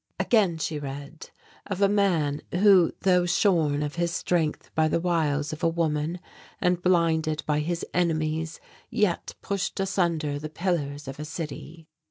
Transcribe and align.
Again 0.19 0.57
she 0.57 0.79
read, 0.79 1.29
of 1.67 1.79
a 1.79 1.87
man 1.87 2.41
who, 2.51 2.91
though 3.01 3.27
shorn 3.27 3.83
of 3.83 3.97
his 4.01 4.09
strength 4.11 4.71
by 4.73 4.87
the 4.87 4.99
wiles 4.99 5.53
of 5.53 5.61
a 5.61 5.69
woman 5.69 6.19
and 6.59 6.81
blinded 6.81 7.43
by 7.45 7.59
his 7.59 7.85
enemies, 7.93 8.59
yet 8.89 9.35
pushed 9.43 9.79
asunder 9.79 10.39
the 10.39 10.49
pillars 10.49 11.07
of 11.07 11.19
a 11.19 11.23
city. 11.25 11.87